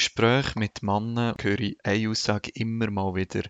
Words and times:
Gesprächen 0.00 0.60
mit 0.60 0.82
Männern 0.82 1.34
höre 1.42 1.60
ich 1.60 1.76
eine 1.84 2.08
Aussage 2.08 2.50
immer 2.54 2.90
mal 2.90 3.14
wieder, 3.14 3.42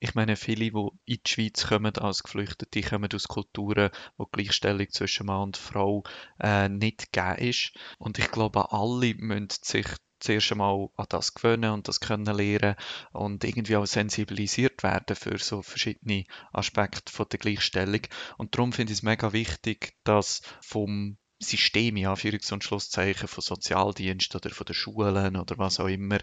Ich 0.00 0.14
meine, 0.14 0.36
viele, 0.36 0.70
die 0.70 0.88
in 1.06 1.18
die 1.26 1.30
Schweiz 1.30 1.66
kommen 1.66 1.96
als 1.96 2.22
Geflüchtete, 2.22 2.82
kommen 2.82 3.08
aus 3.12 3.26
Kulturen, 3.26 3.90
wo 4.16 4.24
die 4.24 4.42
Gleichstellung 4.42 4.88
zwischen 4.90 5.26
Mann 5.26 5.42
und 5.42 5.56
Frau 5.56 6.04
äh, 6.38 6.68
nicht 6.68 7.12
gegeben 7.12 7.38
ist. 7.38 7.72
Und 7.98 8.18
ich 8.18 8.30
glaube, 8.30 8.72
alle 8.72 9.14
müssen 9.14 9.48
sich 9.50 9.86
zuerst 10.20 10.52
einmal 10.52 10.88
an 10.96 11.06
das 11.08 11.34
gewöhnen 11.34 11.72
und 11.72 11.88
das 11.88 12.00
können 12.00 12.36
lernen 12.36 12.76
und 13.12 13.44
irgendwie 13.44 13.76
auch 13.76 13.86
sensibilisiert 13.86 14.82
werden 14.82 15.16
für 15.16 15.38
so 15.38 15.62
verschiedene 15.62 16.24
Aspekte 16.52 17.12
von 17.12 17.26
der 17.30 17.38
Gleichstellung. 17.38 18.02
Und 18.36 18.54
darum 18.54 18.72
finde 18.72 18.92
ich 18.92 18.98
es 18.98 19.02
mega 19.02 19.32
wichtig, 19.32 19.94
dass 20.04 20.42
vom 20.60 21.18
System, 21.40 21.96
in 21.96 22.06
Anführungs- 22.06 22.52
und 22.52 22.64
Schlusszeichen, 22.64 23.28
von 23.28 23.42
Sozialdiensten 23.42 24.40
oder 24.40 24.50
von 24.50 24.64
den 24.66 24.74
Schulen 24.74 25.36
oder 25.36 25.56
was 25.58 25.78
auch 25.78 25.86
immer, 25.86 26.18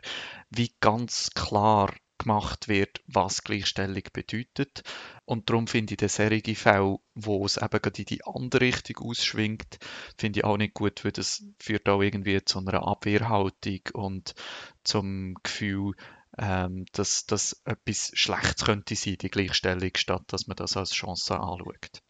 wie 0.50 0.76
ganz 0.82 1.30
klar 1.34 1.94
gemacht 2.18 2.68
wird, 2.68 3.02
was 3.08 3.44
Gleichstellung 3.44 4.04
bedeutet. 4.14 4.84
Und 5.26 5.50
darum 5.50 5.68
finde 5.68 5.94
ich 5.94 5.98
den 5.98 6.10
solche 6.10 6.56
Fälle, 6.56 6.98
wo 7.14 7.46
es 7.46 7.58
eben 7.58 7.82
gerade 7.82 8.00
in 8.00 8.06
die 8.06 8.26
andere 8.26 8.62
Richtung 8.62 9.10
ausschwingt, 9.10 9.80
finde 10.18 10.40
ich 10.40 10.46
auch 10.46 10.58
nicht 10.58 10.74
gut, 10.74 11.04
weil 11.04 11.12
das 11.12 11.44
führt 11.60 11.88
auch 11.90 12.02
irgendwie 12.02 12.44
zu 12.44 12.60
einer 12.60 12.88
Abwehrhaltung 12.88 13.82
und 13.94 14.36
zum 14.84 15.36
Gefühl, 15.44 15.94
ähm, 16.38 16.86
dass 16.92 17.26
das 17.26 17.62
etwas 17.66 18.12
Schlechtes 18.14 18.66
könnte 18.66 18.96
sein, 18.96 19.18
die 19.22 19.30
Gleichstellung, 19.30 19.92
statt 19.96 20.24
dass 20.28 20.48
man 20.48 20.58
das 20.58 20.78
als 20.78 20.92
Chance 20.92 21.40
anschaut. 21.40 22.02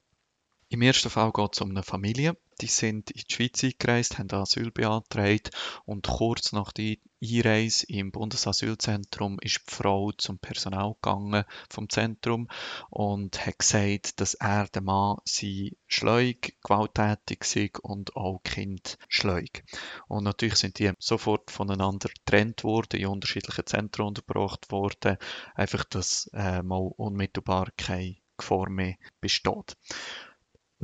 Im 0.70 0.82
ersten 0.82 1.12
Fall 1.12 1.32
geht 1.32 1.54
es 1.54 1.62
um 1.62 1.70
eine 1.70 1.84
Familie. 1.84 2.36
Die 2.60 2.68
sind 2.68 3.12
in 3.12 3.22
die 3.30 3.34
Schweiz 3.34 3.64
eingereist, 3.64 4.18
haben 4.18 4.32
Asyl 4.32 4.72
beantragt 4.72 5.52
und 5.86 6.08
kurz 6.08 6.54
nach 6.54 6.72
der 6.72 6.96
Einreise 7.22 7.86
im 7.88 8.12
Bundesasylzentrum 8.12 9.38
ist 9.42 9.62
die 9.68 9.74
Frau 9.74 10.12
zum 10.14 10.40
Personal 10.40 10.96
gegangen 10.96 11.44
vom 11.70 11.88
Zentrum 11.90 12.48
und 12.90 13.46
hat 13.46 13.60
gesagt, 13.60 14.20
dass 14.20 14.34
er, 14.34 14.68
der 14.68 14.82
Mann, 14.82 15.18
sie 15.26 15.78
schleug, 15.86 16.54
gewalttätig 16.64 17.44
sei 17.44 17.70
und 17.84 18.16
auch 18.16 18.42
Kind 18.44 18.98
schleug. 19.08 19.64
Und 20.08 20.24
natürlich 20.24 20.56
sind 20.56 20.80
die 20.80 20.92
sofort 20.98 21.52
voneinander 21.52 22.10
getrennt 22.10 22.64
worden, 22.64 23.00
in 23.00 23.08
unterschiedlichen 23.08 23.68
Zentren 23.68 24.08
untergebracht 24.08 24.72
worden, 24.72 25.18
einfach, 25.54 25.84
dass 25.84 26.28
äh, 26.34 26.64
mal 26.64 26.92
unmittelbar 26.98 27.68
keine 27.78 28.18
Gefahr 28.38 28.70
mehr 28.70 28.96
besteht. 29.22 29.76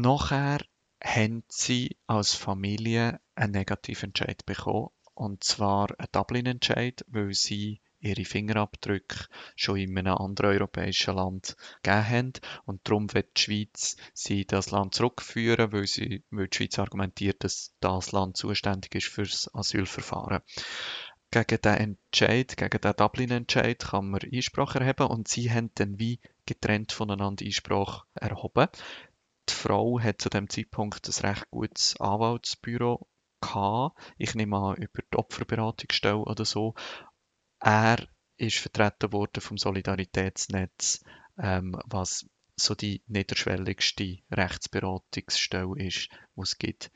Nachher 0.02 0.58
haben 1.04 1.44
sie 1.48 1.96
als 2.08 2.34
Familie 2.34 3.20
einen 3.36 3.52
negativen 3.52 4.10
Entscheid 4.10 4.44
bekommen. 4.48 4.90
Und 5.14 5.44
zwar 5.44 5.90
einen 6.00 6.08
Dublin-Entscheid, 6.12 7.06
weil 7.08 7.36
sie 7.36 7.82
ihre 8.00 8.26
Fingerabdrücke 8.26 9.28
schon 9.56 9.78
in 9.78 9.96
einem 9.96 10.16
anderen 10.16 10.54
europäischen 10.54 11.16
Land 11.16 11.56
gegeben 11.84 12.10
haben. 12.10 12.32
Und 12.66 12.82
darum 12.84 13.14
wird 13.14 13.38
die 13.38 13.42
Schweiz 13.42 13.96
sie 14.16 14.46
das 14.46 14.72
Land 14.72 14.96
zurückführen, 14.96 15.72
weil, 15.72 15.86
sie, 15.86 16.24
weil 16.32 16.48
die 16.48 16.58
Schweiz 16.58 16.80
argumentiert, 16.80 17.44
dass 17.44 17.76
das 17.80 18.12
Land 18.12 18.38
zuständig 18.38 18.96
ist 18.96 19.08
für 19.08 19.24
das 19.24 19.54
Asylverfahren. 19.54 20.42
Gegen 21.30 21.62
diesen 21.62 21.78
Entscheid, 21.78 22.58
gegen 22.58 22.82
den 22.82 22.94
Dublin-Entscheid 22.98 23.80
kann 23.80 24.10
man 24.10 24.22
Einsprache 24.22 24.80
erheben 24.80 25.08
und 25.08 25.28
sie 25.28 25.52
haben 25.52 25.70
dann 25.76 26.00
wie 26.00 26.20
getrennt 26.48 26.92
voneinander 26.92 27.46
Einsprache 27.46 28.04
erhoben. 28.16 28.68
Die 29.52 29.56
Frau 29.58 30.00
hat 30.00 30.22
zu 30.22 30.30
dem 30.30 30.50
Zeitpunkt 30.50 31.08
ein 31.08 31.26
recht 31.26 31.52
gutes 31.52 32.00
Anwaltsbüro 32.00 33.06
gehabt. 33.42 34.00
Ich 34.18 34.34
nehme 34.34 34.58
an, 34.58 34.78
über 34.78 35.02
die 35.14 35.18
Opferberatungsstelle 35.18 36.18
oder 36.18 36.46
so. 36.46 36.74
Er 37.60 38.08
ist 38.38 38.60
vertreten 38.60 39.12
worden 39.12 39.42
vom 39.42 39.58
Solidaritätsnetz, 39.58 41.04
ähm, 41.38 41.78
was 41.86 42.26
so 42.56 42.76
die 42.76 43.04
niederschwelligste 43.08 44.20
Rechtsberatungsstelle 44.32 45.86
ist, 45.86 46.10
die 46.36 46.42
es 46.42 46.58
gibt. 46.58 46.92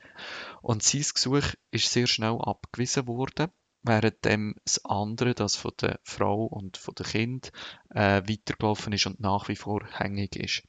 Und 0.62 0.82
sein 0.82 1.04
Gesuch 1.12 1.54
ist 1.70 1.92
sehr 1.92 2.06
schnell 2.06 2.38
abgewiesen 2.40 3.06
worden, 3.06 3.48
während 3.82 4.24
das 4.24 4.82
andere, 4.84 5.34
das 5.34 5.56
von 5.56 5.72
der 5.80 6.00
Frau 6.04 6.46
und 6.46 6.78
von 6.78 6.94
dem 6.94 7.06
Kind, 7.06 7.52
äh, 7.90 8.22
weitergelaufen 8.26 8.94
ist 8.94 9.06
und 9.06 9.20
nach 9.20 9.48
wie 9.48 9.56
vor 9.56 9.86
hängig 9.92 10.36
ist. 10.36 10.62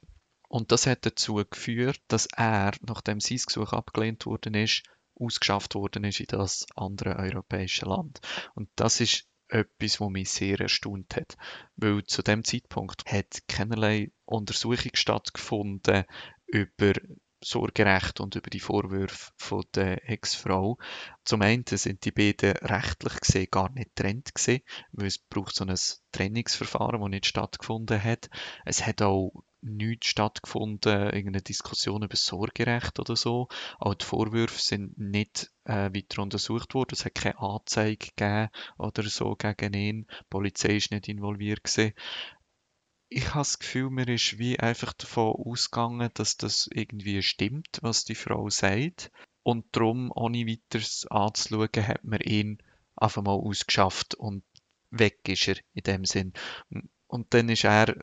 Und 0.48 0.72
das 0.72 0.88
hat 0.88 1.06
dazu 1.06 1.36
geführt, 1.36 2.02
dass 2.08 2.28
er, 2.28 2.72
nachdem 2.82 3.20
sein 3.20 3.40
Gesuch 3.46 3.74
abgelehnt 3.74 4.26
worden 4.26 4.54
ist, 4.54 4.84
ausgeschafft 5.20 5.76
worden 5.76 6.04
ist 6.04 6.20
in 6.20 6.28
das 6.28 6.66
andere 6.76 7.18
europäische 7.18 7.86
Land. 7.86 8.20
Und 8.56 8.70
das 8.76 9.02
ist 9.02 9.26
etwas, 9.50 10.00
was 10.00 10.10
mich 10.10 10.30
sehr 10.30 10.60
erstaunt 10.60 11.16
hat, 11.16 11.38
weil 11.76 12.04
zu 12.04 12.22
dem 12.22 12.44
Zeitpunkt 12.44 13.04
hat 13.12 13.48
keinerlei 13.48 14.12
Untersuchung 14.26 14.92
stattgefunden 14.94 16.04
über 16.48 16.94
Sorgerecht 17.44 18.20
und 18.20 18.36
über 18.36 18.50
die 18.50 18.60
Vorwürfe 18.60 19.32
von 19.38 19.64
der 19.76 20.10
Ex-Frau. 20.10 20.78
Zum 21.24 21.42
einen 21.44 21.66
sind 21.68 22.04
die 22.04 22.12
beiden 22.12 22.58
rechtlich 22.58 23.20
gesehen 23.20 23.48
gar 23.52 23.72
nicht 23.72 23.96
getrennt 23.96 24.34
gesehen, 24.34 24.64
weil 24.92 25.08
es 25.08 25.20
braucht 25.20 25.56
so 25.56 25.64
ein 25.64 25.76
Trennungsverfahren, 26.12 27.00
das 27.00 27.10
nicht 27.10 27.26
stattgefunden 27.28 28.04
hat. 28.04 28.30
Es 28.66 28.86
hat 28.86 29.02
auch 29.04 29.32
nichts 29.76 30.08
stattgefunden, 30.08 31.10
irgendeine 31.10 31.42
Diskussion 31.42 32.04
über 32.04 32.16
Sorgerecht 32.16 33.00
oder 33.00 33.16
so. 33.16 33.48
Auch 33.80 33.94
die 33.94 34.06
Vorwürfe 34.06 34.60
sind 34.62 34.98
nicht 34.98 35.52
äh, 35.66 35.94
weiter 35.94 36.22
untersucht 36.22 36.74
worden. 36.74 36.94
Es 36.94 37.06
hat 37.06 37.16
keine 37.16 37.40
Anzeige 37.40 38.08
gegeben 38.08 38.50
oder 38.78 39.04
so 39.04 39.36
gegen 39.36 39.74
ihn. 39.74 40.08
Die 40.10 40.26
Polizei 40.30 40.78
ist 40.78 40.92
nicht 40.92 41.08
involviert 41.08 41.64
gewesen. 41.64 41.94
Ich 43.10 43.30
habe 43.30 43.40
das 43.40 43.60
Gefühl, 43.60 43.90
mir 43.90 44.08
ist 44.08 44.38
wie 44.38 44.60
einfach 44.60 44.94
davon 44.94 45.34
ausgegangen, 45.34 46.10
dass 46.14 46.38
das 46.38 46.70
irgendwie 46.72 47.22
stimmt, 47.22 47.80
was 47.82 48.04
die 48.04 48.16
Frau 48.16 48.50
sagt. 48.50 49.12
Und 49.44 49.66
darum, 49.72 50.12
ohne 50.14 50.46
weiteres 50.46 51.08
anzuschauen, 51.10 51.88
hat 51.88 52.04
man 52.04 52.20
ihn 52.20 52.58
einfach 52.98 53.22
mal 53.22 53.32
ausgeschafft 53.32 54.16
und 54.16 54.44
weg 54.90 55.20
ist 55.28 55.48
er 55.48 55.58
in 55.74 55.84
dem 55.84 56.06
Sinn. 56.06 56.34
Und 57.08 57.34
dann 57.34 57.50
ist 57.50 57.64
er 57.64 57.96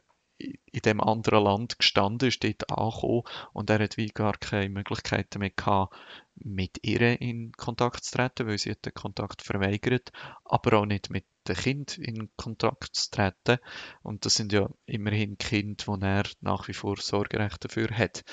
in 0.44 0.81
dem 0.85 1.00
anderen 1.00 1.44
Land 1.44 1.79
gestanden, 1.79 2.29
ist 2.29 2.44
dort 2.44 2.70
angekommen 2.70 3.23
und 3.52 3.70
er 3.70 3.81
hat 3.81 3.96
wie 3.96 4.06
gar 4.06 4.37
keine 4.37 4.69
Möglichkeiten 4.69 5.38
mehr 5.38 5.50
gehabt, 5.50 5.94
mit 6.37 6.81
ihr 6.82 7.20
in 7.20 7.52
Kontakt 7.52 8.05
zu 8.05 8.17
treten, 8.17 8.46
weil 8.46 8.58
sie 8.58 8.73
hat 8.73 8.85
den 8.85 8.94
Kontakt 8.94 9.43
verweigert, 9.43 10.12
aber 10.44 10.79
auch 10.79 10.87
nicht 10.87 11.11
mit 11.11 11.25
dem 11.49 11.56
Kind 11.56 11.99
in 11.99 12.31
Kontakt 12.37 12.96
zu 12.96 13.11
treten. 13.11 13.58
Und 14.02 14.25
das 14.25 14.35
sind 14.35 14.52
ja 14.52 14.69
immerhin 14.87 15.38
Kinder, 15.38 15.85
wo 15.87 15.96
er 15.96 16.25
nach 16.41 16.69
wie 16.69 16.75
vor 16.75 16.97
Sorgerecht 16.97 17.64
dafür 17.64 17.88
hat. 17.90 18.25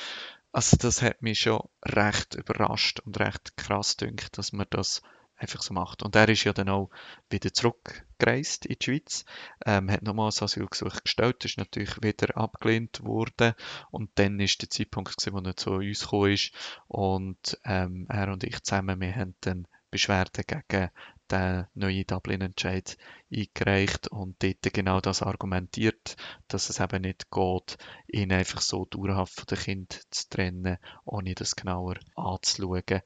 Also 0.51 0.77
das 0.77 1.01
hat 1.01 1.21
mich 1.21 1.39
schon 1.41 1.61
recht 1.83 2.35
überrascht 2.35 2.99
und 3.01 3.19
recht 3.19 3.55
krass 3.55 3.97
dünkt, 3.97 4.37
dass 4.37 4.51
man 4.51 4.67
das 4.69 5.01
einfach 5.41 5.61
so 5.61 5.73
macht. 5.73 6.03
Und 6.03 6.15
er 6.15 6.29
ist 6.29 6.43
ja 6.43 6.53
dann 6.53 6.69
auch 6.69 6.89
wieder 7.29 7.53
zurückgereist 7.53 8.65
in 8.65 8.77
die 8.79 8.85
Schweiz, 8.85 9.25
ähm, 9.65 9.89
hat 9.89 10.03
nochmal 10.03 10.27
ein 10.27 10.43
Asylgesuch 10.43 11.03
gestellt, 11.03 11.43
ist 11.45 11.57
natürlich 11.57 12.01
wieder 12.01 12.37
abgelehnt 12.37 13.03
worden 13.03 13.53
und 13.89 14.11
dann 14.15 14.39
ist 14.39 14.61
der 14.61 14.69
Zeitpunkt 14.69 15.17
gewesen, 15.17 15.33
wo 15.33 15.39
er 15.39 15.55
zu 15.55 15.71
uns 15.71 16.01
gekommen 16.01 16.31
ist 16.31 16.51
und 16.87 17.59
ähm, 17.65 18.05
er 18.09 18.31
und 18.31 18.43
ich 18.43 18.61
zusammen, 18.63 19.01
wir 19.01 19.15
haben 19.15 19.35
dann 19.41 19.67
Beschwerden 19.89 20.45
gegen 20.47 20.89
den 21.29 21.67
neuen 21.73 22.05
Dublin-Entscheid 22.05 22.97
eingereicht 23.33 24.07
und 24.07 24.41
dort 24.43 24.73
genau 24.73 24.99
das 25.01 25.21
argumentiert, 25.21 26.15
dass 26.47 26.69
es 26.69 26.79
eben 26.79 27.01
nicht 27.01 27.31
geht, 27.31 27.77
ihn 28.07 28.31
einfach 28.31 28.61
so 28.61 28.85
dauerhaft 28.85 29.33
von 29.33 29.45
den 29.47 29.57
Kindern 29.57 29.99
zu 30.09 30.29
trennen, 30.29 30.77
ohne 31.05 31.35
das 31.35 31.55
genauer 31.55 31.95
anzuschauen. 32.15 33.01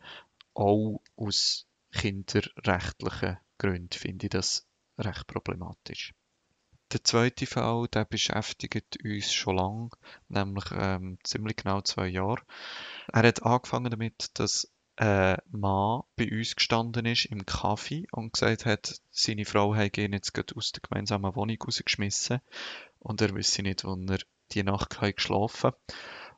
Auch 0.53 1.01
aus 1.15 1.67
kinderrechtlichen 1.95 3.37
Gründen 3.57 3.97
finde 3.97 4.25
ich 4.25 4.29
das 4.29 4.67
recht 4.97 5.27
problematisch. 5.27 6.13
Der 6.91 7.03
zweite 7.03 7.47
Fall, 7.47 7.87
der 7.87 8.05
beschäftigt 8.05 9.03
uns 9.03 9.33
schon 9.33 9.57
lange, 9.57 9.89
nämlich 10.27 10.65
ähm, 10.71 11.17
ziemlich 11.23 11.57
genau 11.57 11.81
zwei 11.81 12.07
Jahre. 12.07 12.43
Er 13.11 13.23
hat 13.23 13.43
angefangen 13.43 13.89
damit, 13.89 14.29
dass 14.35 14.71
ein 14.97 15.37
Mann 15.49 16.03
bei 16.15 16.31
uns 16.31 16.55
gestanden 16.55 17.05
ist 17.05 17.25
im 17.25 17.45
Kaffee 17.45 18.07
und 18.11 18.33
gesagt 18.33 18.65
hat, 18.65 19.01
seine 19.11 19.45
Frau 19.45 19.75
habe 19.75 19.89
ihn 20.01 20.13
jetzt 20.13 20.33
gerade 20.33 20.55
aus 20.55 20.71
der 20.71 20.81
gemeinsamen 20.87 21.35
Wohnung 21.35 21.57
rausgeschmissen 21.61 22.39
und 22.99 23.21
er 23.21 23.35
wisse 23.35 23.61
nicht, 23.63 23.83
wo 23.83 23.95
er 23.95 24.19
die 24.51 24.63
Nacht 24.63 24.97
geschlafen 24.99 25.71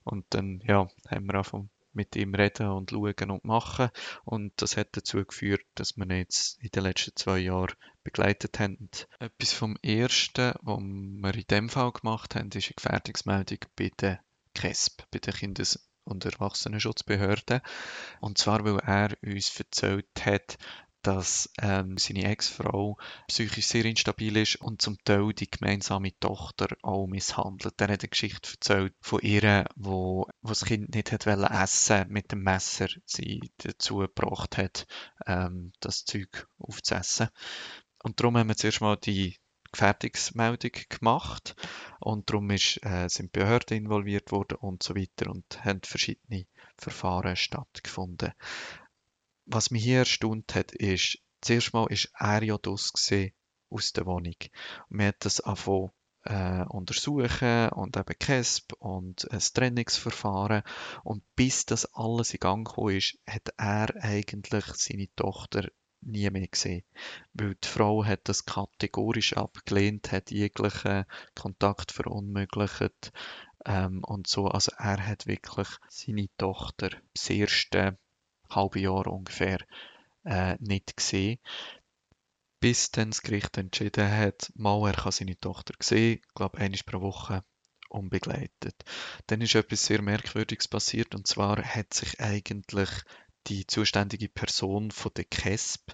Und 0.03 0.25
dann 0.29 0.61
ja, 0.65 0.87
haben 1.09 1.25
wir 1.25 1.35
angefangen 1.35 1.69
mit 1.97 2.15
ihm 2.15 2.33
reden 2.33 2.69
und 2.69 2.91
schauen 2.91 3.31
und 3.31 3.43
machen. 3.43 3.89
Und 4.23 4.53
das 4.57 4.77
hat 4.77 4.89
dazu 4.93 5.25
geführt, 5.25 5.65
dass 5.75 5.97
wir 5.97 6.05
ihn 6.05 6.19
jetzt 6.19 6.57
in 6.61 6.69
den 6.69 6.83
letzten 6.83 7.15
zwei 7.15 7.39
Jahren 7.39 7.75
begleitet 8.03 8.59
haben. 8.59 8.89
Etwas 9.19 9.51
vom 9.51 9.75
Ersten, 9.81 10.53
was 10.61 10.79
wir 10.79 11.35
in 11.35 11.47
dem 11.49 11.69
Fall 11.69 11.91
gemacht 11.91 12.35
haben, 12.35 12.49
ist 12.53 12.67
eine 12.67 12.75
Gefährdungsmeldung 12.75 13.59
bei 13.75 13.91
der 13.99 14.21
KESB, 14.53 15.03
bei 15.11 15.19
der 15.19 15.33
Kindes- 15.33 15.89
und 16.05 16.23
Erwachsenenschutzbehörde. 16.23 17.61
Und 18.21 18.37
zwar, 18.37 18.63
weil 18.63 18.79
er 18.79 19.17
uns 19.21 19.59
erzählt 19.59 20.07
hat, 20.21 20.57
dass 21.07 21.49
ähm, 21.61 21.97
seine 21.97 22.25
Ex-Frau 22.25 22.97
psychisch 23.29 23.67
sehr 23.67 23.85
instabil 23.85 24.35
ist 24.35 24.57
und 24.57 24.81
zum 24.81 24.97
Teil 25.05 25.31
die 25.31 25.49
gemeinsame 25.49 26.11
Tochter 26.19 26.67
auch 26.81 27.07
misshandelt. 27.07 27.79
Er 27.79 27.87
hat 27.87 28.01
eine 28.01 28.09
Geschichte 28.09 28.51
erzählt 28.51 28.93
von 28.99 29.21
ihr, 29.21 29.69
wo, 29.77 30.27
wo 30.41 30.49
das 30.49 30.65
Kind 30.65 30.93
nicht 30.93 31.13
hat 31.13 31.25
essen 31.25 32.09
mit 32.09 32.33
dem 32.33 32.43
Messer 32.43 32.89
sie 33.05 33.53
dazu 33.59 33.99
gebracht 33.99 34.57
hat, 34.57 34.85
ähm, 35.25 35.71
das 35.79 36.03
Zeug 36.03 36.45
aufzuessen. 36.59 37.29
Und 38.03 38.19
darum 38.19 38.35
haben 38.35 38.49
wir 38.49 38.57
zuerst 38.57 38.81
mal 38.81 38.97
die 38.97 39.37
Gefährdungsmeldung 39.71 40.71
gemacht 40.89 41.55
und 42.01 42.29
darum 42.29 42.49
ist, 42.49 42.83
äh, 42.83 43.07
sind 43.07 43.31
Behörden 43.31 43.77
involviert 43.77 44.33
worden 44.33 44.57
und 44.59 44.83
so 44.83 44.93
weiter 44.93 45.31
und 45.31 45.63
haben 45.63 45.79
verschiedene 45.83 46.47
Verfahren 46.77 47.37
stattgefunden 47.37 48.33
was 49.47 49.71
mich 49.71 49.83
hier 49.83 49.99
erstaunt 49.99 50.55
hat, 50.55 50.71
ist, 50.73 51.19
zuerst 51.41 51.73
mal 51.73 51.87
ist 51.87 52.11
er 52.17 52.43
ja 52.43 52.57
draus 52.57 52.93
aus 53.69 53.93
der 53.93 54.05
Wohnung. 54.05 54.35
Und 54.89 54.99
wir 54.99 55.07
hat 55.07 55.25
das 55.25 55.41
angefangen 55.41 55.91
äh, 56.23 56.65
untersuchen 56.67 57.69
und 57.69 57.95
eben 57.95 58.19
KESP 58.19 58.73
und 58.79 59.29
ein 59.31 59.39
Trennungsverfahren. 59.39 60.63
Und 61.03 61.23
bis 61.35 61.65
das 61.65 61.85
alles 61.93 62.33
in 62.33 62.39
Gang 62.39 62.67
gekommen 62.67 62.97
ist, 62.97 63.17
hat 63.27 63.49
er 63.57 63.93
eigentlich 64.03 64.65
seine 64.75 65.07
Tochter 65.15 65.69
nie 66.01 66.29
mehr 66.29 66.47
gesehen. 66.47 66.83
Weil 67.33 67.55
die 67.55 67.67
Frau 67.67 68.05
hat 68.05 68.21
das 68.25 68.45
kategorisch 68.45 69.33
abgelehnt, 69.33 70.11
hat 70.11 70.31
jeglichen 70.31 71.05
Kontakt 71.35 71.91
verunmöglicht 71.91 73.11
ähm, 73.65 74.03
und 74.03 74.27
so. 74.27 74.47
Also 74.47 74.71
er 74.77 75.05
hat 75.05 75.27
wirklich 75.27 75.67
seine 75.89 76.27
Tochter 76.37 76.89
das 77.13 77.29
erste 77.29 77.97
halbe 78.49 78.79
Jahr 78.79 79.07
ungefähr 79.07 79.59
äh, 80.25 80.55
nicht 80.59 80.97
gesehen. 80.97 81.39
Bis 82.59 82.91
dann 82.91 83.11
das 83.11 83.21
Gericht 83.21 83.57
entschieden 83.57 84.09
hat, 84.09 84.51
mal 84.55 84.89
er 84.89 84.95
kann 84.95 85.11
seine 85.11 85.39
Tochter 85.39 85.73
sehen, 85.79 86.21
ich 86.21 86.33
glaube 86.33 86.57
einmal 86.57 86.79
pro 86.85 87.01
Woche 87.01 87.43
unbegleitet. 87.89 88.83
Dann 89.27 89.41
ist 89.41 89.55
etwas 89.55 89.85
sehr 89.85 90.01
Merkwürdiges 90.01 90.67
passiert 90.67 91.15
und 91.15 91.27
zwar 91.27 91.63
hat 91.63 91.93
sich 91.93 92.19
eigentlich 92.19 92.89
die 93.47 93.65
zuständige 93.65 94.27
Person 94.27 94.91
von 94.91 95.11
der 95.15 95.25
KESB 95.25 95.93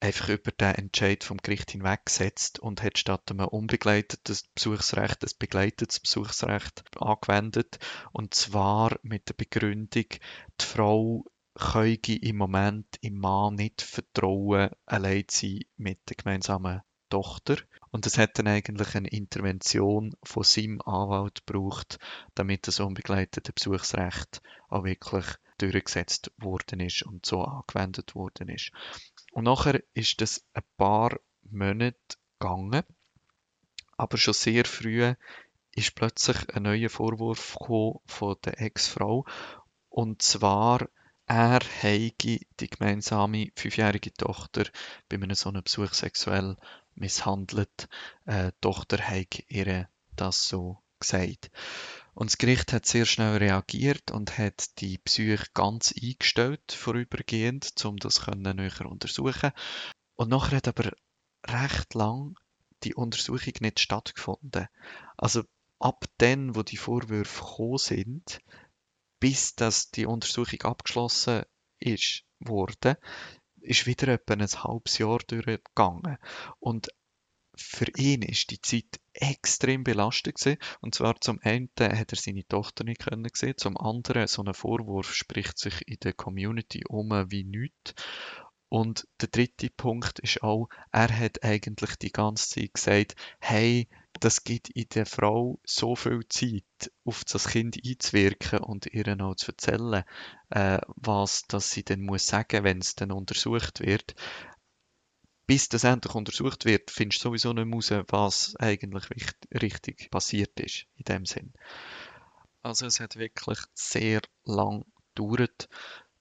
einfach 0.00 0.30
über 0.30 0.50
den 0.50 0.74
Entscheid 0.74 1.22
vom 1.24 1.36
Gericht 1.36 1.72
hinweggesetzt 1.72 2.58
und 2.58 2.82
hat 2.82 2.98
statt 2.98 3.30
einem 3.30 3.46
unbegleiteten 3.46 4.36
Besuchsrecht 4.54 5.22
ein 5.22 5.30
begleitetes 5.38 6.00
Besuchsrecht 6.00 6.82
angewendet. 6.98 7.78
Und 8.12 8.34
zwar 8.34 8.98
mit 9.02 9.28
der 9.28 9.34
Begründung, 9.34 10.06
die 10.08 10.64
Frau 10.64 11.24
können 11.60 11.98
im 12.22 12.36
Moment 12.36 12.86
im 13.00 13.18
Mann 13.18 13.54
nicht 13.54 13.82
vertrauen, 13.82 14.70
allein 14.86 15.28
zu 15.28 15.46
sein 15.46 15.60
mit 15.76 15.98
der 16.08 16.16
gemeinsamen 16.16 16.82
Tochter. 17.10 17.56
Und 17.90 18.06
es 18.06 18.18
hat 18.18 18.38
dann 18.38 18.46
eigentlich 18.46 18.94
eine 18.94 19.08
Intervention 19.08 20.14
von 20.22 20.44
seinem 20.44 20.80
Anwalt 20.82 21.44
gebraucht, 21.46 21.98
damit 22.34 22.66
das 22.66 22.80
unbegleitete 22.80 23.52
Besuchsrecht 23.52 24.40
auch 24.68 24.84
wirklich 24.84 25.26
durchgesetzt 25.58 26.32
worden 26.38 26.80
ist 26.80 27.02
und 27.02 27.26
so 27.26 27.44
angewendet 27.44 28.14
worden 28.14 28.48
ist. 28.48 28.70
Und 29.32 29.44
nachher 29.44 29.82
ist 29.92 30.20
das 30.20 30.44
ein 30.54 30.62
paar 30.76 31.18
Monate 31.42 31.96
gegangen, 32.38 32.84
aber 33.96 34.16
schon 34.16 34.34
sehr 34.34 34.64
früh 34.64 35.14
ist 35.72 35.94
plötzlich 35.94 36.54
ein 36.54 36.62
neuer 36.62 36.88
Vorwurf 36.88 37.58
von 38.06 38.36
der 38.44 38.60
Ex-Frau 38.60 39.26
und 39.88 40.22
zwar 40.22 40.88
er 41.30 41.60
habe 41.60 42.12
die 42.18 42.40
gemeinsame 42.58 43.52
fünfjährige 43.54 44.12
Tochter 44.12 44.64
bei 45.08 45.14
einem 45.14 45.36
so 45.36 45.48
einem 45.48 45.62
Besuch 45.62 45.94
sexuell 45.94 46.56
misshandelt. 46.96 47.88
Äh, 48.26 48.50
die 48.50 48.60
Tochter 48.60 48.98
habe 48.98 49.28
ihr 49.46 49.88
das 50.16 50.48
so 50.48 50.78
gesagt. 50.98 51.52
Und 52.14 52.30
das 52.30 52.38
Gericht 52.38 52.72
hat 52.72 52.84
sehr 52.84 53.06
schnell 53.06 53.36
reagiert 53.36 54.10
und 54.10 54.38
hat 54.38 54.80
die 54.80 54.98
Psyche 54.98 55.44
ganz 55.54 55.94
eingestellt, 55.96 56.72
vorübergehend, 56.72 57.72
um 57.84 57.96
das 57.98 58.26
näher 58.26 58.86
untersuchen. 58.86 59.52
Und 60.16 60.30
nachher 60.30 60.56
hat 60.56 60.66
aber 60.66 60.90
recht 61.46 61.94
lang 61.94 62.34
die 62.82 62.96
Untersuchung 62.96 63.54
nicht 63.60 63.78
stattgefunden. 63.78 64.66
Also 65.16 65.44
ab 65.78 66.06
dann, 66.18 66.56
wo 66.56 66.64
die 66.64 66.76
Vorwürfe 66.76 67.44
gekommen 67.44 67.78
sind, 67.78 68.40
bis 69.20 69.54
das 69.54 69.90
die 69.90 70.06
Untersuchung 70.06 70.62
abgeschlossen 70.62 71.44
ist 71.78 72.24
wurde, 72.40 72.98
ist 73.60 73.86
wieder 73.86 74.08
etwa 74.08 74.34
ein 74.34 74.46
halbes 74.46 74.98
Jahr 74.98 75.18
durchgegangen. 75.18 76.16
Und 76.58 76.88
für 77.54 77.86
ihn 77.96 78.22
ist 78.22 78.50
die 78.50 78.60
Zeit 78.60 79.00
extrem 79.12 79.84
belastend 79.84 80.36
gewesen. 80.36 80.58
Und 80.80 80.94
zwar 80.94 81.20
zum 81.20 81.38
einen 81.42 81.68
hat 81.78 82.12
er 82.12 82.18
seine 82.18 82.46
Tochter 82.46 82.84
nicht 82.84 83.00
können 83.00 83.28
sehen, 83.34 83.58
zum 83.58 83.76
anderen 83.76 84.26
so 84.26 84.42
ein 84.42 84.54
Vorwurf 84.54 85.14
spricht 85.14 85.58
sich 85.58 85.86
in 85.86 85.98
der 86.02 86.14
Community 86.14 86.84
um 86.88 87.10
wie 87.30 87.44
nichts. 87.44 87.94
Und 88.68 89.06
der 89.20 89.28
dritte 89.28 89.68
Punkt 89.68 90.20
ist 90.20 90.42
auch, 90.42 90.68
er 90.92 91.14
hat 91.18 91.42
eigentlich 91.42 91.96
die 91.96 92.12
ganze 92.12 92.48
Zeit 92.48 92.74
gesagt, 92.74 93.16
hey, 93.40 93.88
das 94.20 94.44
gibt 94.44 94.68
in 94.70 94.86
der 94.90 95.06
Frau 95.06 95.58
so 95.64 95.96
viel 95.96 96.20
Zeit, 96.28 96.92
auf 97.04 97.24
das 97.24 97.48
Kind 97.48 97.78
einzuwirken 97.84 98.60
und 98.60 98.86
ihr 98.86 99.16
noch 99.16 99.34
zu 99.34 99.52
erzählen, 99.52 100.04
äh, 100.50 100.78
was 100.96 101.44
das 101.48 101.70
sie 101.70 101.84
dann 101.84 102.02
muss 102.02 102.26
sagen, 102.26 102.64
wenn 102.64 102.78
es 102.78 102.94
dann 102.94 103.12
untersucht 103.12 103.80
wird. 103.80 104.14
Bis 105.46 105.68
das 105.68 105.84
endlich 105.84 106.14
untersucht 106.14 106.64
wird, 106.64 106.90
findest 106.90 107.24
du 107.24 107.28
sowieso 107.28 107.52
nicht 107.52 107.92
raus, 107.92 108.04
was 108.08 108.56
eigentlich 108.60 109.04
richtig 109.52 110.10
passiert 110.10 110.60
ist, 110.60 110.86
in 110.94 111.04
dem 111.04 111.26
Sinn. 111.26 111.52
Also 112.62 112.86
es 112.86 113.00
hat 113.00 113.16
wirklich 113.16 113.58
sehr 113.74 114.20
lang 114.44 114.84
gedauert, 115.14 115.68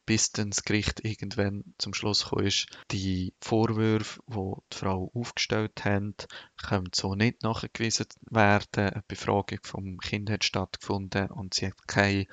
bis 0.09 0.31
dann 0.31 0.49
das 0.49 0.63
Gericht 0.63 1.05
irgendwann 1.05 1.75
zum 1.77 1.93
Schluss 1.93 2.23
gekommen 2.23 2.47
ist, 2.47 2.65
die 2.89 3.35
Vorwürfe, 3.41 4.19
die 4.25 4.53
die 4.73 4.75
Frau 4.75 5.11
aufgestellt 5.13 5.85
hat, 5.85 6.27
können 6.57 6.89
so 6.95 7.13
nicht 7.13 7.43
nachgewiesen 7.43 8.07
werden. 8.21 8.89
Eine 8.89 9.03
Befragung 9.07 9.59
vom 9.61 9.99
Kind 9.99 10.31
hat 10.31 10.43
stattgefunden 10.43 11.29
und 11.29 11.53
sie 11.53 11.67
hat 11.67 11.87
keine 11.87 12.25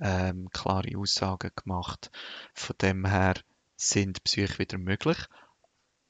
ähm, 0.00 0.48
klare 0.54 0.96
Aussagen 0.96 1.50
gemacht. 1.54 2.10
Von 2.54 2.76
dem 2.80 3.04
her 3.04 3.34
sind 3.76 4.24
Psyche 4.24 4.58
wieder 4.58 4.78
möglich, 4.78 5.18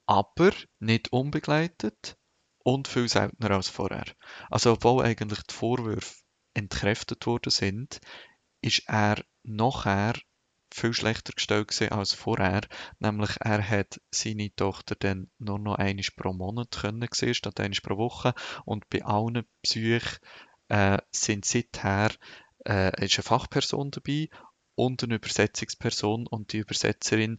aber 0.07 0.53
nicht 0.79 1.13
unbegleitet 1.13 2.17
und 2.63 2.87
viel 2.87 3.09
seltener 3.09 3.57
als 3.57 3.69
vorher. 3.69 4.07
Also 4.51 4.75
obwohl 4.75 5.05
eigentlich 5.05 5.43
die 5.43 5.55
Vorwürfe 5.55 6.23
entkräftet 6.55 7.27
worden 7.27 7.51
sind, 7.51 8.01
ist 8.61 8.85
er 8.87 9.25
nachher 9.43 10.15
viel 10.73 10.93
schlechter 10.93 11.33
gestellt 11.33 11.69
gewesen 11.69 11.93
als 11.93 12.13
vorher. 12.13 12.63
Nämlich 12.99 13.37
er 13.41 13.63
hat 13.69 14.01
seine 14.11 14.55
Tochter 14.55 14.95
dann 14.97 15.31
nur 15.39 15.59
noch 15.59 15.77
einmal 15.77 16.05
pro 16.17 16.33
Monat 16.33 16.79
können 16.81 17.09
sehen, 17.13 17.35
statt 17.35 17.61
einmal 17.61 17.79
pro 17.83 17.97
Woche. 17.97 18.35
Und 18.65 18.89
bei 18.91 19.05
allen 19.05 19.47
Psych 19.63 20.21
äh, 20.69 20.99
sind 21.11 21.45
seither 21.45 22.11
äh, 22.67 23.05
ist 23.05 23.19
eine 23.19 23.23
Fachperson 23.23 23.91
dabei 23.91 24.29
und 24.75 25.03
eine 25.03 25.17
Übersetzungsperson 25.17 26.27
und 26.27 26.53
die 26.53 26.59
Übersetzerin 26.59 27.39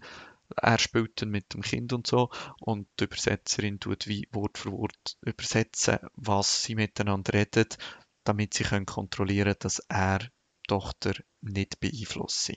er 0.55 0.79
spielt 0.79 1.21
dann 1.21 1.29
mit 1.29 1.53
dem 1.53 1.61
Kind 1.61 1.93
und 1.93 2.07
so 2.07 2.31
und 2.59 2.87
die 2.99 3.03
Übersetzerin 3.03 3.79
tut 3.79 4.07
wie 4.07 4.27
Wort 4.31 4.57
für 4.57 4.71
Wort 4.71 5.17
übersetzen, 5.21 5.99
was 6.15 6.63
sie 6.63 6.75
miteinander 6.75 7.33
reden, 7.33 7.67
damit 8.23 8.53
sie 8.53 8.63
können 8.63 8.85
kontrollieren, 8.85 9.55
dass 9.59 9.79
er 9.89 10.19
die 10.19 10.27
Tochter 10.67 11.13
nicht 11.41 11.79
beeinflusst. 11.79 12.53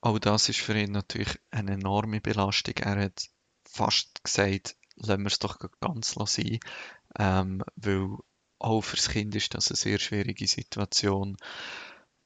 Auch 0.00 0.18
das 0.18 0.48
ist 0.48 0.60
für 0.60 0.78
ihn 0.78 0.92
natürlich 0.92 1.38
eine 1.50 1.72
enorme 1.72 2.20
Belastung. 2.20 2.74
Er 2.78 3.04
hat 3.04 3.28
fast 3.64 4.22
gesagt, 4.24 4.76
lassen 4.96 5.22
wir 5.22 5.28
es 5.28 5.38
doch 5.38 5.58
ganz 5.80 6.14
sein, 6.14 6.58
ähm, 7.18 7.62
weil 7.76 8.16
auch 8.58 8.80
für 8.82 8.96
das 8.96 9.10
Kind 9.10 9.34
ist 9.34 9.54
das 9.54 9.68
eine 9.68 9.76
sehr 9.76 9.98
schwierige 9.98 10.46
Situation. 10.46 11.36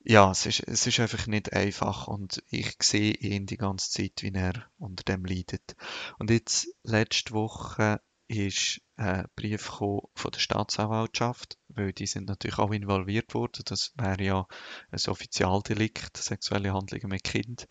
Ja, 0.05 0.33
es 0.33 0.47
ist, 0.47 0.61
es 0.61 0.87
ist 0.87 0.99
einfach 0.99 1.27
nicht 1.27 1.53
einfach 1.53 2.09
und 2.09 2.43
ich 2.51 2.75
sehe 2.83 3.13
ihn 3.13 3.47
die 3.47 3.57
ganze 3.57 3.91
Zeit, 3.91 4.23
wie 4.23 4.33
er 4.33 4.67
unter 4.79 5.05
dem 5.05 5.25
leidet. 5.25 5.77
Und 6.19 6.31
jetzt, 6.31 6.69
letzte 6.83 7.35
Woche, 7.35 8.01
ist 8.27 8.81
ein 8.97 9.27
Brief 9.37 9.63
von 9.63 10.31
der 10.33 10.39
Staatsanwaltschaft, 10.39 11.59
weil 11.75 11.93
die 11.93 12.07
sind 12.07 12.29
natürlich 12.29 12.59
auch 12.59 12.73
involviert 12.73 13.35
worden. 13.35 13.63
Das 13.65 13.93
wäre 13.97 14.23
ja 14.23 14.47
ein 14.91 15.01
Offizialdelikt, 15.11 16.17
sexuelle 16.17 16.73
Handlungen 16.73 17.09
mit 17.09 17.25
Kind. 17.25 17.67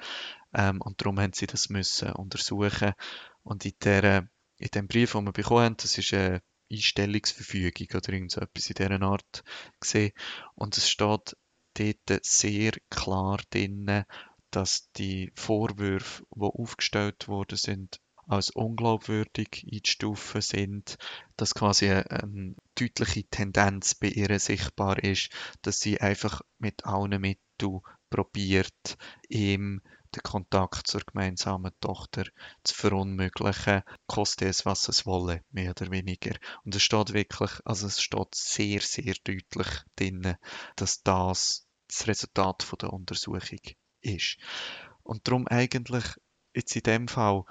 Ähm, 0.53 0.81
und 0.81 1.01
darum 1.01 1.19
haben 1.19 1.33
sie 1.33 1.47
das 1.47 1.69
müssen 1.69 2.11
untersuchen. 2.13 2.93
Und 3.43 3.65
in, 3.65 3.73
der, 3.83 4.29
in 4.57 4.69
dem 4.73 4.87
Brief, 4.87 5.13
den 5.13 5.25
wir 5.25 5.31
bekommen 5.31 5.65
haben, 5.65 5.77
das 5.77 5.97
ist 5.97 6.13
eine 6.13 6.41
Einstellungsverfügung 6.71 7.87
oder 7.95 8.13
irgend 8.13 8.31
so 8.31 8.41
etwas 8.41 8.69
in 8.69 8.75
dieser 8.75 9.01
Art 9.01 9.43
gesehen. 9.79 10.11
Und 10.55 10.77
es 10.77 10.89
steht 10.89 11.35
dort 11.73 12.25
sehr 12.25 12.71
klar 12.89 13.39
drin, 13.49 14.05
dass 14.51 14.91
die 14.93 15.31
Vorwürfe, 15.35 16.23
die 16.35 16.41
aufgestellt 16.41 17.27
worden 17.27 17.57
sind, 17.57 17.99
als 18.31 18.49
unglaubwürdig 18.49 19.65
einzustufen 19.71 20.41
sind, 20.41 20.97
dass 21.35 21.53
quasi 21.53 21.89
eine 21.89 22.55
deutliche 22.75 23.23
Tendenz 23.25 23.95
bei 23.95 24.07
ihr 24.07 24.39
sichtbar 24.39 25.03
ist, 25.03 25.29
dass 25.61 25.79
sie 25.79 25.99
einfach 25.99 26.41
mit 26.57 26.85
allen 26.85 27.19
Mitteln 27.19 27.81
probiert, 28.09 28.97
ihm 29.29 29.81
den 30.15 30.23
Kontakt 30.23 30.87
zur 30.87 31.01
gemeinsamen 31.01 31.71
Tochter 31.79 32.25
zu 32.63 32.75
verunmöglichen, 32.75 33.83
koste 34.07 34.45
es, 34.47 34.65
was 34.65 34.89
es 34.89 35.05
wolle, 35.05 35.43
mehr 35.51 35.71
oder 35.71 35.89
weniger. 35.89 36.35
Und 36.65 36.75
es 36.75 36.83
steht 36.83 37.13
wirklich, 37.13 37.51
also 37.65 37.87
es 37.87 38.01
steht 38.01 38.35
sehr, 38.35 38.81
sehr 38.81 39.15
deutlich 39.23 39.67
drin, 39.95 40.35
dass 40.75 41.03
das 41.03 41.67
das 41.87 42.07
Resultat 42.07 42.63
von 42.63 42.77
der 42.79 42.93
Untersuchung 42.93 43.59
ist. 44.01 44.37
Und 45.03 45.27
darum 45.27 45.47
eigentlich 45.47 46.05
jetzt 46.53 46.75
in 46.75 46.83
dem 46.83 47.07
Fall 47.07 47.43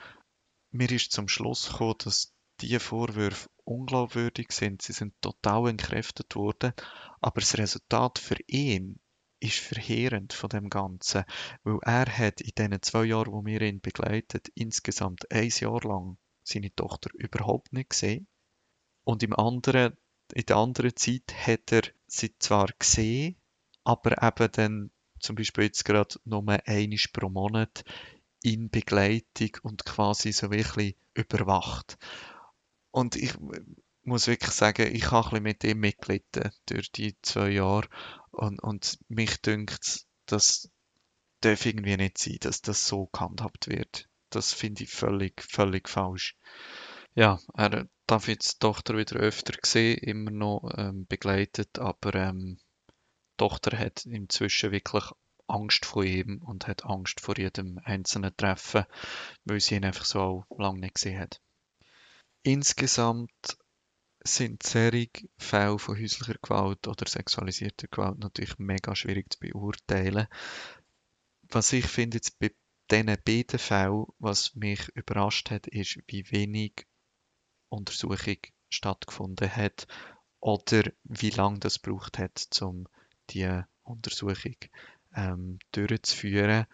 mir 0.70 0.90
ist 0.90 1.12
zum 1.12 1.28
Schluss 1.28 1.68
gekommen, 1.68 1.96
dass 2.04 2.32
diese 2.60 2.80
Vorwürfe 2.80 3.48
unglaubwürdig 3.64 4.52
sind. 4.52 4.82
Sie 4.82 4.92
sind 4.92 5.14
total 5.20 5.68
entkräftet 5.68 6.34
worden. 6.36 6.72
Aber 7.20 7.40
das 7.40 7.58
Resultat 7.58 8.18
für 8.18 8.36
ihn 8.46 9.00
ist 9.40 9.58
verheerend 9.58 10.32
von 10.32 10.50
dem 10.50 10.68
Ganzen. 10.68 11.24
Weil 11.62 11.78
er 11.82 12.06
hat 12.06 12.40
in 12.40 12.52
diesen 12.56 12.82
zwei 12.82 13.04
Jahren, 13.04 13.32
wo 13.32 13.44
wir 13.44 13.60
ihn 13.62 13.80
begleitet, 13.80 14.48
insgesamt 14.54 15.30
ein 15.30 15.48
Jahr 15.48 15.80
lang 15.82 16.18
seine 16.42 16.74
Tochter 16.74 17.10
überhaupt 17.14 17.72
nicht 17.72 17.90
gesehen. 17.90 18.26
Und 19.04 19.22
im 19.22 19.34
anderen, 19.34 19.96
in 20.34 20.46
der 20.46 20.56
anderen 20.56 20.94
Zeit 20.96 21.34
hat 21.46 21.72
er 21.72 21.82
sie 22.06 22.36
zwar 22.38 22.68
gesehen, 22.78 23.36
aber 23.84 24.22
eben 24.22 24.52
dann 24.52 24.90
zum 25.20 25.36
Beispiel 25.36 25.64
jetzt 25.64 25.84
gerade 25.84 26.16
nur 26.24 26.46
einmal 26.48 26.98
pro 27.12 27.28
Monat 27.28 27.84
in 28.42 28.70
Begleitung 28.70 29.50
und 29.62 29.84
quasi 29.84 30.32
so 30.32 30.50
wirklich 30.50 30.96
überwacht. 31.14 31.98
Und 32.90 33.16
ich 33.16 33.34
muss 34.02 34.26
wirklich 34.26 34.52
sagen, 34.52 34.94
ich 34.94 35.10
habe 35.10 35.36
ein 35.36 35.42
bisschen 35.42 35.42
mit 35.42 35.64
ihm 35.64 35.80
mitgelitten 35.80 36.50
durch 36.66 36.90
die 36.90 37.16
zwei 37.22 37.50
Jahre 37.50 37.88
und, 38.30 38.62
und 38.62 38.98
mich 39.08 39.40
dünkt, 39.42 40.06
das 40.26 40.70
darf 41.40 41.66
irgendwie 41.66 41.96
nicht 41.96 42.18
sein, 42.18 42.38
dass 42.40 42.62
das 42.62 42.86
so 42.86 43.06
gehandhabt 43.06 43.68
wird. 43.68 44.08
Das 44.30 44.52
finde 44.52 44.84
ich 44.84 44.90
völlig, 44.90 45.42
völlig 45.42 45.88
falsch. 45.88 46.36
Ja, 47.14 47.40
er 47.54 47.88
darf 48.06 48.28
jetzt 48.28 48.54
die 48.54 48.58
Tochter 48.60 48.96
wieder 48.96 49.16
öfter 49.16 49.54
sehen, 49.64 49.98
immer 49.98 50.30
noch 50.30 50.70
ähm, 50.76 51.06
begleitet, 51.06 51.78
aber 51.78 52.14
ähm, 52.14 52.58
die 52.88 52.94
Tochter 53.36 53.76
hat 53.76 54.06
inzwischen 54.06 54.70
wirklich 54.70 55.04
Angst 55.50 55.84
vor 55.84 56.04
ihm 56.04 56.42
und 56.42 56.66
hat 56.66 56.84
Angst 56.84 57.20
vor 57.20 57.36
jedem 57.36 57.80
einzelnen 57.84 58.36
Treffen, 58.36 58.84
weil 59.44 59.60
sie 59.60 59.76
ihn 59.76 59.84
einfach 59.84 60.04
so 60.04 60.44
lange 60.56 60.80
nicht 60.80 60.94
gesehen 60.94 61.18
hat. 61.18 61.40
Insgesamt 62.42 63.58
sind 64.22 64.62
solche 64.62 65.10
Fälle 65.38 65.78
von 65.78 65.98
häuslicher 65.98 66.38
Gewalt 66.40 66.86
oder 66.86 67.08
sexualisierter 67.08 67.88
Gewalt 67.88 68.18
natürlich 68.18 68.58
mega 68.58 68.94
schwierig 68.94 69.32
zu 69.32 69.40
beurteilen. 69.40 70.26
Was 71.42 71.72
ich 71.72 71.86
finde 71.86 72.18
jetzt 72.18 72.38
bei 72.38 72.54
diesen 72.90 73.16
beiden 73.24 73.58
Fällen, 73.58 74.06
was 74.18 74.54
mich 74.54 74.88
überrascht 74.94 75.50
hat, 75.50 75.66
ist, 75.66 75.98
wie 76.06 76.30
wenig 76.30 76.86
Untersuchung 77.68 78.38
stattgefunden 78.68 79.54
hat 79.54 79.86
oder 80.40 80.84
wie 81.04 81.30
lange 81.30 81.58
das 81.60 81.78
braucht 81.78 82.18
hat, 82.18 82.48
um 82.62 82.88
die 83.30 83.62
Untersuchung 83.82 84.56
ähm, 85.14 85.58
durchzuführen. 85.72 86.66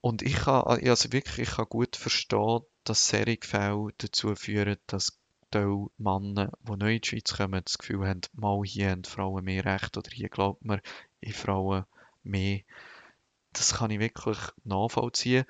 Und 0.00 0.22
ich 0.22 0.34
kann, 0.34 0.62
also 0.62 1.12
wirklich, 1.12 1.48
ich 1.48 1.54
kann 1.56 1.66
gut 1.68 1.96
verstehen, 1.96 2.60
dass 2.84 3.08
solche 3.08 3.38
Fälle 3.42 3.88
dazu 3.98 4.34
führen, 4.34 4.76
dass 4.86 5.18
die 5.54 5.86
Männer, 5.98 6.52
die 6.60 6.76
neu 6.76 6.94
in 6.94 7.00
die 7.00 7.08
Schweiz 7.08 7.36
kommen, 7.36 7.62
das 7.64 7.78
Gefühl 7.78 8.08
haben, 8.08 8.22
mal 8.32 8.62
hier 8.64 8.90
haben 8.90 9.04
Frauen 9.04 9.44
mehr 9.44 9.64
Recht 9.64 9.96
oder 9.96 10.10
hier 10.10 10.28
glaubt 10.28 10.64
man 10.64 10.80
in 11.20 11.32
Frauen 11.32 11.84
mehr. 12.22 12.60
Das 13.52 13.74
kann 13.74 13.90
ich 13.90 14.00
wirklich 14.00 14.38
nachvollziehen. 14.64 15.44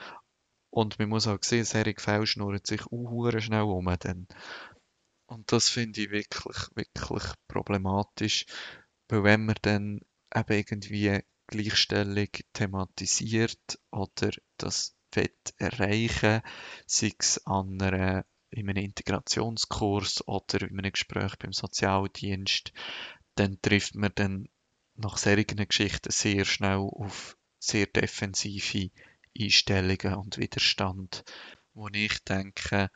Und 0.71 0.99
man 0.99 1.09
muss 1.09 1.27
auch 1.27 1.39
sehen, 1.43 1.65
solche 1.65 1.95
Fälle 1.99 2.27
schnurren 2.27 2.61
sich 2.65 2.85
auch 2.87 3.31
schnell 3.39 3.63
um. 3.63 3.95
Dann. 4.01 4.27
Und 5.27 5.53
das 5.53 5.69
finde 5.69 6.01
ich 6.01 6.11
wirklich, 6.11 6.57
wirklich 6.75 7.33
problematisch. 7.47 8.47
Weil 9.09 9.25
wenn 9.25 9.47
man 9.47 9.57
dann 9.63 10.01
eben 10.35 10.53
irgendwie 10.53 11.21
Gleichstellung 11.47 12.29
thematisiert 12.53 13.79
oder 13.91 14.31
das 14.57 14.97
erreichen, 15.59 16.41
sei 16.87 17.13
es 17.19 17.47
an 17.47 17.81
einer, 17.81 18.25
in 18.51 18.69
einem 18.69 18.85
Integrationskurs 18.85 20.27
oder 20.27 20.63
in 20.63 20.79
einem 20.79 20.93
Gespräch 20.93 21.37
beim 21.39 21.53
Sozialdienst, 21.53 22.73
dann 23.35 23.61
trifft 23.61 23.95
man 23.95 24.13
dann 24.15 24.49
nach 24.97 25.19
solchen 25.19 25.69
Geschichten 25.69 26.11
sehr 26.11 26.45
schnell 26.45 26.79
auf 26.79 27.37
sehr 27.59 27.87
defensive 27.87 28.91
Einstellungen 29.39 30.15
und 30.15 30.39
Widerstand, 30.39 31.25
wo 31.75 31.89
ich 31.89 32.23
denke, 32.25 32.91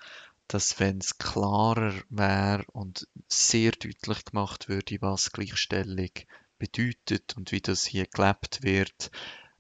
dass 0.49 0.79
wenn 0.79 0.99
es 0.99 1.19
klarer 1.19 1.95
wäre 2.09 2.65
und 2.73 3.09
sehr 3.29 3.73
deutlich 3.73 4.25
gemacht 4.25 4.69
würde, 4.69 4.99
was 5.01 5.33
Gleichstellung 5.33 6.11
bedeutet 6.59 7.37
und 7.37 7.53
wie 7.53 7.61
das 7.61 7.85
hier 7.85 8.07
gelebt 8.07 8.63
wird, 8.63 9.11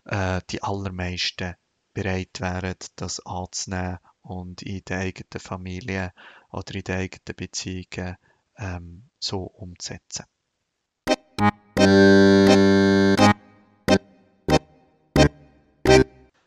äh, 0.04 0.40
die 0.50 0.62
allermeisten 0.62 1.54
bereit 1.94 2.40
wären, 2.40 2.76
das 2.96 3.24
anzunehmen 3.24 3.98
und 4.22 4.62
in 4.62 4.82
der 4.84 4.98
eigenen 4.98 5.40
Familie 5.40 6.12
oder 6.50 6.74
in 6.74 6.82
den 6.82 6.96
eigenen 6.96 7.36
Beziehungen 7.36 8.16
ähm, 8.58 9.08
so 9.18 9.42
umzusetzen. 9.42 10.26